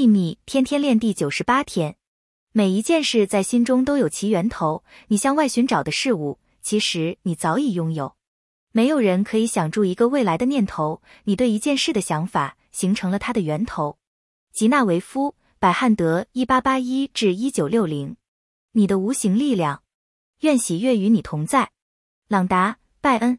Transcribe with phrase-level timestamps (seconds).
[0.00, 1.96] 秘密天天练第九十八天
[2.52, 8.14] 每一件事在心中都有其源头你向外寻找的事物其实你早已拥有。
[8.72, 13.98] 没有人可以想住一个未来的念头你对一件事的想法形成了它的源头
[14.54, 18.16] 吉纳维夫百汉德一八八一至一九六零。
[18.72, 19.82] 你的无形力量
[20.40, 21.72] 愿喜悦与你同在。
[22.26, 23.38] 朗达拜恩。